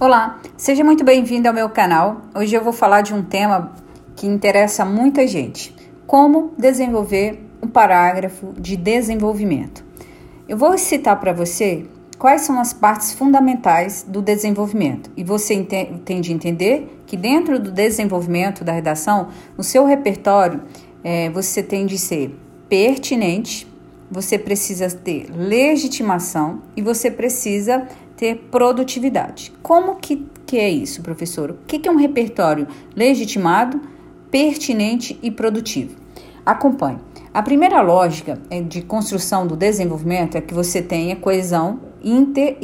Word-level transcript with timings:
Olá, 0.00 0.40
seja 0.56 0.82
muito 0.82 1.04
bem-vindo 1.04 1.46
ao 1.46 1.54
meu 1.54 1.70
canal. 1.70 2.22
Hoje 2.34 2.52
eu 2.52 2.64
vou 2.64 2.72
falar 2.72 3.02
de 3.02 3.14
um 3.14 3.22
tema 3.22 3.72
que 4.16 4.26
interessa 4.26 4.84
muita 4.84 5.24
gente: 5.24 5.72
como 6.04 6.52
desenvolver 6.58 7.48
um 7.62 7.68
parágrafo 7.68 8.52
de 8.58 8.76
desenvolvimento. 8.76 9.84
Eu 10.48 10.58
vou 10.58 10.76
citar 10.76 11.20
para 11.20 11.32
você 11.32 11.86
quais 12.18 12.42
são 12.42 12.58
as 12.58 12.72
partes 12.72 13.12
fundamentais 13.12 14.04
do 14.06 14.20
desenvolvimento 14.20 15.12
e 15.16 15.22
você 15.22 15.62
tem 16.04 16.20
de 16.20 16.32
entender 16.32 17.02
que 17.06 17.16
dentro 17.16 17.60
do 17.60 17.70
desenvolvimento 17.70 18.64
da 18.64 18.72
redação, 18.72 19.28
o 19.56 19.62
seu 19.62 19.86
repertório 19.86 20.60
é, 21.04 21.30
você 21.30 21.62
tem 21.62 21.86
de 21.86 21.98
ser 21.98 22.36
pertinente, 22.68 23.72
você 24.10 24.38
precisa 24.38 24.90
ter 24.90 25.28
legitimação 25.30 26.62
e 26.76 26.82
você 26.82 27.12
precisa 27.12 27.86
ter 28.16 28.48
produtividade. 28.50 29.52
Como 29.62 29.96
que, 29.96 30.26
que 30.46 30.58
é 30.58 30.68
isso, 30.68 31.02
professor? 31.02 31.50
O 31.50 31.58
que, 31.66 31.78
que 31.78 31.88
é 31.88 31.92
um 31.92 31.96
repertório 31.96 32.66
legitimado, 32.94 33.80
pertinente 34.30 35.18
e 35.22 35.30
produtivo? 35.30 35.96
Acompanhe. 36.44 36.98
A 37.32 37.42
primeira 37.42 37.80
lógica 37.80 38.40
é 38.48 38.60
de 38.60 38.82
construção 38.82 39.46
do 39.46 39.56
desenvolvimento 39.56 40.36
é 40.36 40.40
que 40.40 40.54
você 40.54 40.80
tenha 40.80 41.16
coesão 41.16 41.80
inter, 42.04 42.56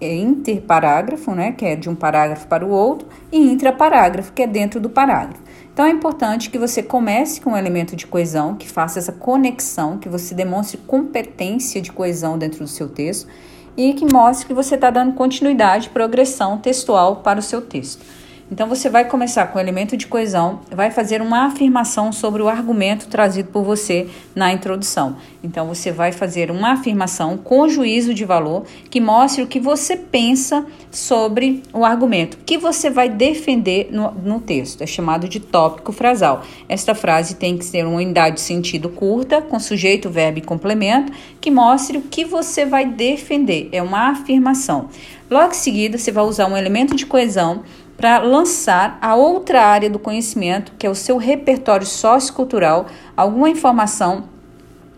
é 0.00 0.16
interparágrafo, 0.16 1.32
né, 1.32 1.52
que 1.52 1.64
é 1.64 1.76
de 1.76 1.90
um 1.90 1.94
parágrafo 1.94 2.46
para 2.46 2.64
o 2.64 2.70
outro, 2.70 3.08
e 3.30 3.36
intraparágrafo, 3.36 4.32
que 4.32 4.42
é 4.42 4.46
dentro 4.46 4.80
do 4.80 4.88
parágrafo. 4.88 5.42
Então 5.72 5.84
é 5.84 5.90
importante 5.90 6.48
que 6.48 6.58
você 6.58 6.82
comece 6.82 7.40
com 7.40 7.50
um 7.50 7.56
elemento 7.56 7.94
de 7.94 8.06
coesão, 8.06 8.54
que 8.54 8.66
faça 8.66 8.98
essa 8.98 9.12
conexão, 9.12 9.98
que 9.98 10.08
você 10.08 10.34
demonstre 10.34 10.78
competência 10.86 11.82
de 11.82 11.92
coesão 11.92 12.38
dentro 12.38 12.60
do 12.60 12.68
seu 12.68 12.88
texto 12.88 13.28
e 13.76 13.92
que 13.92 14.10
mostre 14.10 14.46
que 14.46 14.54
você 14.54 14.74
está 14.74 14.90
dando 14.90 15.14
continuidade, 15.14 15.90
progressão 15.90 16.58
textual 16.58 17.16
para 17.16 17.38
o 17.38 17.42
seu 17.42 17.60
texto. 17.60 18.04
Então 18.50 18.68
você 18.68 18.88
vai 18.88 19.04
começar 19.04 19.48
com 19.48 19.58
o 19.58 19.60
elemento 19.60 19.96
de 19.96 20.06
coesão, 20.06 20.60
vai 20.70 20.88
fazer 20.92 21.20
uma 21.20 21.46
afirmação 21.46 22.12
sobre 22.12 22.40
o 22.40 22.48
argumento 22.48 23.08
trazido 23.08 23.50
por 23.50 23.64
você 23.64 24.06
na 24.36 24.52
introdução. 24.52 25.16
Então 25.42 25.66
você 25.66 25.90
vai 25.90 26.12
fazer 26.12 26.48
uma 26.48 26.72
afirmação 26.74 27.36
com 27.36 27.68
juízo 27.68 28.14
de 28.14 28.24
valor 28.24 28.64
que 28.88 29.00
mostre 29.00 29.42
o 29.42 29.48
que 29.48 29.58
você 29.58 29.96
pensa 29.96 30.64
sobre 30.92 31.60
o 31.72 31.84
argumento, 31.84 32.38
que 32.46 32.56
você 32.56 32.88
vai 32.88 33.08
defender 33.08 33.88
no, 33.90 34.12
no 34.12 34.40
texto. 34.40 34.80
É 34.80 34.86
chamado 34.86 35.28
de 35.28 35.40
tópico 35.40 35.90
frasal. 35.90 36.42
Esta 36.68 36.94
frase 36.94 37.34
tem 37.34 37.58
que 37.58 37.64
ser 37.64 37.84
uma 37.84 37.96
unidade 37.96 38.36
de 38.36 38.42
sentido 38.42 38.88
curta, 38.88 39.42
com 39.42 39.58
sujeito, 39.58 40.08
verbo 40.08 40.38
e 40.38 40.42
complemento, 40.42 41.12
que 41.40 41.50
mostre 41.50 41.98
o 41.98 42.02
que 42.02 42.24
você 42.24 42.64
vai 42.64 42.86
defender. 42.86 43.68
É 43.72 43.82
uma 43.82 44.10
afirmação. 44.10 44.88
Logo 45.28 45.50
em 45.50 45.54
seguida, 45.54 45.98
você 45.98 46.12
vai 46.12 46.22
usar 46.22 46.46
um 46.46 46.56
elemento 46.56 46.94
de 46.94 47.04
coesão 47.04 47.64
para 47.96 48.18
lançar 48.18 48.98
a 49.00 49.14
outra 49.14 49.62
área 49.62 49.88
do 49.88 49.98
conhecimento, 49.98 50.72
que 50.78 50.86
é 50.86 50.90
o 50.90 50.94
seu 50.94 51.16
repertório 51.16 51.86
sociocultural, 51.86 52.86
alguma 53.16 53.48
informação 53.48 54.24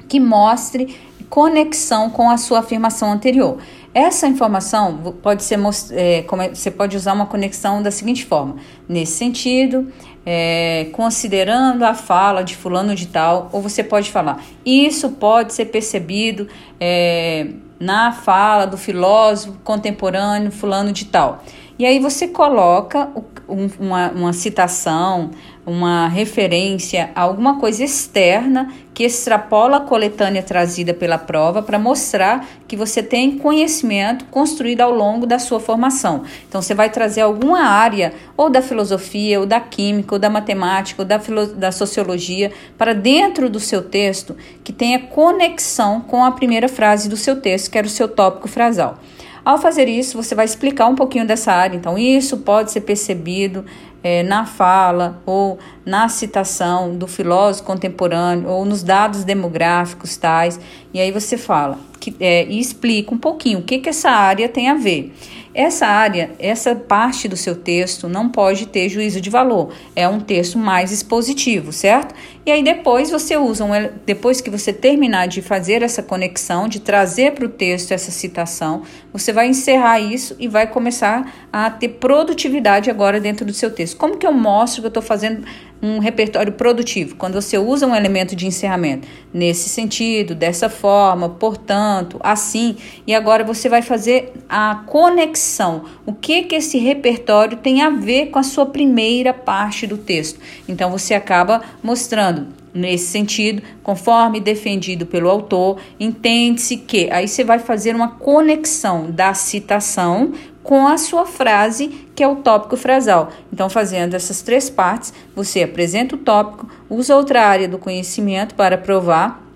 que 0.09 0.19
mostre 0.19 0.99
conexão 1.29 2.11
com 2.11 2.31
a 2.31 2.37
sua 2.37 2.61
afirmação 2.61 3.13
anterior. 3.13 3.59
Essa 3.95 4.27
informação 4.27 5.15
pode 5.23 5.43
ser 5.43 5.59
é, 5.93 6.19
é, 6.19 6.49
você 6.55 6.71
pode 6.71 6.97
usar 6.97 7.13
uma 7.13 7.27
conexão 7.27 7.83
da 7.83 7.91
seguinte 7.91 8.25
forma: 8.25 8.57
nesse 8.89 9.12
sentido, 9.12 9.93
é, 10.25 10.89
considerando 10.93 11.85
a 11.85 11.95
fala 11.95 12.43
de 12.43 12.55
fulano 12.55 12.95
de 12.95 13.09
tal, 13.09 13.49
ou 13.53 13.62
você 13.62 13.83
pode 13.83 14.11
falar, 14.11 14.43
isso 14.65 15.11
pode 15.11 15.55
ser 15.55 15.67
percebido 15.67 16.49
é, 16.79 17.49
na 17.81 18.12
fala 18.12 18.67
do 18.67 18.77
filósofo 18.77 19.59
contemporâneo 19.65 20.51
fulano 20.51 20.93
de 20.93 21.07
tal. 21.07 21.43
E 21.79 21.87
aí 21.87 22.01
você 22.01 22.27
coloca 22.27 23.09
um, 23.48 23.71
uma, 23.79 24.11
uma 24.11 24.33
citação, 24.33 25.31
uma 25.65 26.09
referência, 26.09 27.11
alguma 27.15 27.61
coisa 27.61 27.84
externa 27.84 28.73
que 28.93 29.05
extrapola 29.05 29.77
a 29.77 29.81
coletânea 29.81 30.43
trazida 30.43 30.93
pela 30.93 31.16
prova 31.16 31.62
para 31.62 31.78
mostrar 31.78 32.49
que 32.66 32.77
você 32.77 33.00
tem 33.00 33.39
conhecimento 33.39 34.25
construído 34.25 34.81
ao 34.81 34.91
longo 34.91 35.25
da 35.25 35.39
sua 35.39 35.61
formação. 35.61 36.25
Então, 36.49 36.61
você 36.61 36.75
vai 36.75 36.91
trazer 36.91 37.21
alguma 37.21 37.61
área, 37.61 38.12
ou 38.37 38.50
da 38.50 38.60
filosofia, 38.60 39.39
ou 39.39 39.47
da 39.47 39.60
química, 39.60 40.16
ou 40.16 40.19
da 40.19 40.28
matemática, 40.28 41.03
ou 41.03 41.06
da, 41.06 41.21
da 41.55 41.71
sociologia, 41.71 42.50
para 42.77 42.93
dentro 42.93 43.49
do 43.49 43.60
seu 43.60 43.83
texto 43.83 44.37
que 44.65 44.72
tenha 44.72 44.99
conexão 44.99 46.00
com 46.00 46.25
a 46.25 46.33
primeira 46.33 46.69
frase 46.69 47.09
do 47.09 47.16
seu 47.16 47.41
texto, 47.41 47.71
que 47.71 47.78
era 47.78 47.87
o 47.87 47.91
seu 47.91 48.09
tópico 48.09 48.49
frasal. 48.49 48.99
Ao 49.48 49.56
fazer 49.56 49.88
isso, 49.88 50.22
você 50.22 50.34
vai 50.34 50.44
explicar 50.44 50.88
um 50.88 50.94
pouquinho 50.94 51.26
dessa 51.26 51.50
área. 51.50 51.75
Então, 51.75 51.97
isso 51.97 52.36
pode 52.36 52.70
ser 52.70 52.82
percebido 52.82 53.64
é, 54.03 54.22
na 54.22 54.44
fala 54.44 55.22
ou 55.25 55.59
na 55.86 56.06
citação 56.10 56.94
do 56.94 57.06
filósofo 57.06 57.64
contemporâneo 57.64 58.47
ou 58.47 58.66
nos 58.66 58.82
dados 58.82 59.25
demográficos 59.25 60.19
tais. 60.19 60.60
E 60.98 61.00
aí 61.00 61.12
você 61.12 61.38
fala 61.38 61.78
que, 62.00 62.12
é, 62.19 62.44
e 62.47 62.59
explica 62.59 63.14
um 63.14 63.19
pouquinho 63.19 63.60
o 63.60 63.62
que, 63.62 63.78
que 63.78 63.88
essa 63.88 64.10
área 64.10 64.48
tem 64.48 64.69
a 64.69 64.75
ver. 64.75 65.14
Essa 65.54 65.86
área, 65.86 66.32
essa 66.41 66.75
parte 66.75 67.28
do 67.28 67.36
seu 67.36 67.54
texto 67.54 68.09
não 68.09 68.28
pode 68.28 68.66
ter 68.66 68.88
juízo 68.88 69.20
de 69.20 69.31
valor. 69.31 69.72
É 69.94 70.09
um 70.09 70.19
texto 70.19 70.59
mais 70.59 70.91
expositivo, 70.91 71.72
certo? 71.72 72.16
E 72.44 72.50
aí 72.50 72.64
depois 72.64 73.12
você 73.12 73.36
usa, 73.36 73.64
um, 73.64 73.70
depois 74.04 74.41
que 74.41 74.50
você 74.50 74.72
terminar 74.72 75.28
de 75.28 75.41
fazer 75.41 75.82
essa 75.82 76.03
conexão, 76.03 76.66
de 76.66 76.81
trazer 76.81 77.32
para 77.32 77.47
o 77.47 77.48
texto 77.48 77.92
essa 77.92 78.10
citação, 78.10 78.82
você 79.12 79.32
vai 79.32 79.47
encerrar 79.47 80.00
isso 80.00 80.34
e 80.38 80.48
vai 80.48 80.66
começar 80.66 81.48
a 81.53 81.70
ter 81.70 81.91
produtividade 81.91 82.91
agora 82.91 83.20
dentro 83.20 83.47
do 83.47 83.53
seu 83.53 83.70
texto. 83.70 83.97
Como 83.97 84.16
que 84.16 84.26
eu 84.26 84.32
mostro 84.32 84.82
que 84.82 84.86
eu 84.86 84.88
estou 84.88 85.03
fazendo 85.03 85.47
um 85.81 85.99
repertório 85.99 86.53
produtivo, 86.53 87.16
quando 87.16 87.34
você 87.34 87.56
usa 87.56 87.87
um 87.87 87.94
elemento 87.94 88.34
de 88.34 88.47
encerramento 88.47 89.06
nesse 89.33 89.69
sentido, 89.69 90.34
dessa 90.34 90.69
forma, 90.69 91.28
portanto, 91.28 92.19
assim, 92.22 92.77
e 93.06 93.15
agora 93.15 93.44
você 93.44 93.69
vai 93.69 93.83
fazer 93.83 94.33
a 94.49 94.83
conexão. 94.87 95.84
O 96.05 96.12
que 96.12 96.43
que 96.43 96.56
esse 96.56 96.78
repertório 96.78 97.59
tem 97.59 97.83
a 97.83 97.91
ver 97.91 98.27
com 98.27 98.39
a 98.39 98.43
sua 98.43 98.66
primeira 98.66 99.33
parte 99.33 99.87
do 99.87 99.97
texto? 99.97 100.41
Então 100.69 100.91
você 100.91 101.15
acaba 101.15 101.62
mostrando 101.83 102.49
nesse 102.73 103.06
sentido, 103.06 103.62
conforme 103.83 104.41
defendido 104.41 105.06
pelo 105.06 105.29
autor, 105.29 105.79
entende-se 105.99 106.77
que 106.77 107.11
aí 107.11 107.27
você 107.27 107.45
vai 107.45 107.59
fazer 107.59 107.95
uma 107.95 108.09
conexão 108.09 109.11
da 109.11 109.34
citação 109.34 110.33
com 110.62 110.87
a 110.87 110.99
sua 110.99 111.25
frase, 111.25 111.89
que 112.15 112.23
é 112.23 112.28
o 112.28 112.37
tópico 112.37 112.77
frasal. 112.77 113.31
Então, 113.53 113.71
fazendo 113.71 114.15
essas 114.15 114.43
três 114.43 114.69
partes, 114.69 115.15
você 115.34 115.62
apresenta 115.62 116.15
o 116.15 116.19
tópico, 116.19 116.69
usa 116.91 117.17
outra 117.17 117.43
área 117.47 117.67
do 117.67 117.78
conhecimento 117.78 118.55
para 118.55 118.77
provar 118.77 119.47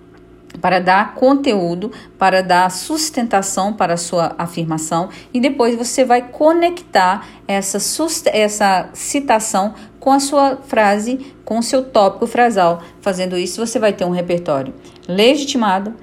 para 0.61 0.79
dar 0.79 1.15
conteúdo, 1.15 1.91
para 2.17 2.41
dar 2.41 2.69
sustentação 2.69 3.73
para 3.73 3.95
a 3.95 3.97
sua 3.97 4.35
afirmação 4.37 5.09
e 5.33 5.39
depois 5.39 5.75
você 5.75 6.05
vai 6.05 6.29
conectar 6.29 7.27
essa, 7.47 7.77
essa 8.31 8.89
citação 8.93 9.73
com 9.99 10.11
a 10.11 10.19
sua 10.19 10.57
frase, 10.57 11.33
com 11.45 11.59
o 11.59 11.63
seu 11.63 11.83
tópico 11.83 12.27
frasal. 12.27 12.81
Fazendo 13.01 13.37
isso, 13.37 13.65
você 13.65 13.79
vai 13.79 13.93
ter 13.93 14.05
um 14.05 14.11
repertório 14.11 14.73
legitimado, 15.07 15.93